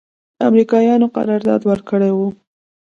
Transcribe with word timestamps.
امریکایانو 0.47 1.07
قرارداد 1.15 1.61
ورکړی 1.65 2.11
و. 2.13 2.19